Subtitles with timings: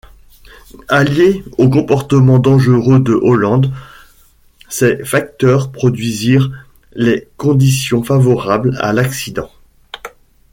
[0.87, 3.71] Alliés au comportement dangereux de Holland,
[4.67, 6.49] ces facteurs produisirent
[6.93, 9.51] les conditions favorables à l'accident.